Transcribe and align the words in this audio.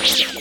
Thank 0.00 0.32
you. 0.32 0.37